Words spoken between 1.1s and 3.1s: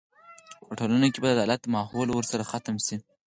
کې به د عدالت ماحول ورسره ختم شي.